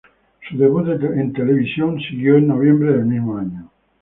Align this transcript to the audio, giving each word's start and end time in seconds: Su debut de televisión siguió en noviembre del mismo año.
Su 0.49 0.57
debut 0.57 0.83
de 0.87 1.29
televisión 1.31 1.99
siguió 1.99 2.37
en 2.37 2.47
noviembre 2.47 2.91
del 2.93 3.05
mismo 3.05 3.37
año. 3.37 3.69